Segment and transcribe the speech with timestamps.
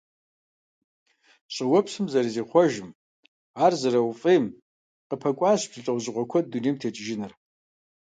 [1.53, 2.89] ЩӀыуэпсым зэрызихъуэжым
[3.63, 4.45] ар зэрауфӀейм
[5.07, 7.33] къапэкӀуащ бзу лӀэужьыгъуэ куэд дунейм текӀыжыныр.